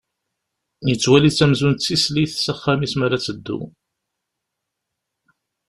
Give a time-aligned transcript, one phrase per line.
[0.89, 3.59] Yettwali-tt amzun d tislit, s axxam-is mi ara teddu.